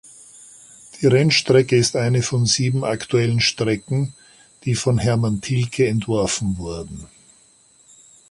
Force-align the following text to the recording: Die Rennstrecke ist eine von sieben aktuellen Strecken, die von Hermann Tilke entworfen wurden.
Die 0.99 1.05
Rennstrecke 1.05 1.77
ist 1.77 1.95
eine 1.95 2.23
von 2.23 2.47
sieben 2.47 2.83
aktuellen 2.83 3.39
Strecken, 3.39 4.15
die 4.63 4.73
von 4.73 4.97
Hermann 4.97 5.41
Tilke 5.41 5.85
entworfen 5.87 6.57
wurden. 6.57 7.05